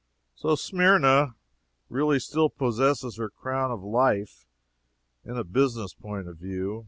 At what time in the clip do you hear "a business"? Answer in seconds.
5.37-5.93